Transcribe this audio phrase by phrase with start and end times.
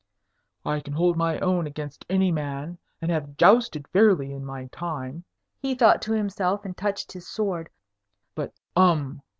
[0.65, 5.25] "I can hold my own against any man, and have jousted fairly in my time,"
[5.59, 7.69] he thought to himself, and touched his sword.
[8.33, 9.21] "But um!"